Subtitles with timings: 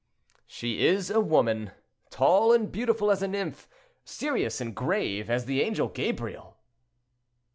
[0.47, 1.73] "She is a woman,
[2.09, 3.67] tall and beautiful as a nymph,
[4.03, 6.57] serious and grave as the angel Gabriel!"